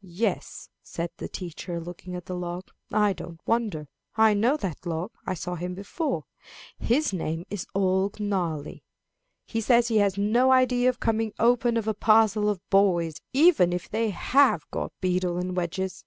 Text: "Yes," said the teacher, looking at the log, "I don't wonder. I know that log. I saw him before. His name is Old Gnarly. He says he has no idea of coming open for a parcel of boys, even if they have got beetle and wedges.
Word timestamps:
"Yes," 0.00 0.70
said 0.82 1.10
the 1.18 1.28
teacher, 1.28 1.78
looking 1.78 2.14
at 2.14 2.24
the 2.24 2.34
log, 2.34 2.68
"I 2.90 3.12
don't 3.12 3.38
wonder. 3.46 3.86
I 4.16 4.32
know 4.32 4.56
that 4.56 4.86
log. 4.86 5.12
I 5.26 5.34
saw 5.34 5.56
him 5.56 5.74
before. 5.74 6.24
His 6.78 7.12
name 7.12 7.44
is 7.50 7.66
Old 7.74 8.18
Gnarly. 8.18 8.82
He 9.44 9.60
says 9.60 9.88
he 9.88 9.98
has 9.98 10.16
no 10.16 10.52
idea 10.52 10.88
of 10.88 11.00
coming 11.00 11.34
open 11.38 11.74
for 11.82 11.90
a 11.90 11.92
parcel 11.92 12.48
of 12.48 12.66
boys, 12.70 13.20
even 13.34 13.74
if 13.74 13.90
they 13.90 14.08
have 14.08 14.64
got 14.70 14.90
beetle 15.02 15.36
and 15.36 15.54
wedges. 15.54 16.02